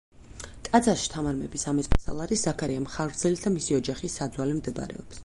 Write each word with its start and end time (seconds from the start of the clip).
ტაძარში 0.67 1.11
თამარ 1.15 1.35
მეფის 1.41 1.65
ამირსპასალარის, 1.71 2.45
ზაქარია 2.49 2.85
მხარგრძელის 2.87 3.45
და 3.47 3.53
მისი 3.59 3.79
ოჯახის 3.81 4.17
საძვალე 4.23 4.57
მდებარეობს. 4.63 5.19